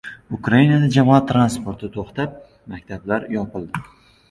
Ukrainada 0.35 0.87
jamoat 0.95 1.27
transporti 1.33 1.91
to‘xtab, 1.99 2.35
maktablar 2.75 3.31
yopildi 3.39 3.89